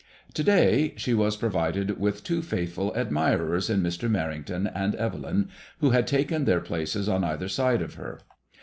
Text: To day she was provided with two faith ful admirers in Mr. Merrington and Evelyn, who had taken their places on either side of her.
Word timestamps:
To 0.33 0.43
day 0.43 0.95
she 0.97 1.13
was 1.13 1.37
provided 1.37 1.99
with 1.99 2.23
two 2.23 2.41
faith 2.41 2.73
ful 2.73 2.91
admirers 2.95 3.69
in 3.69 3.83
Mr. 3.83 4.09
Merrington 4.09 4.65
and 4.73 4.95
Evelyn, 4.95 5.49
who 5.77 5.91
had 5.91 6.07
taken 6.07 6.45
their 6.45 6.59
places 6.59 7.07
on 7.07 7.23
either 7.23 7.47
side 7.47 7.83
of 7.83 7.93
her. 7.93 8.21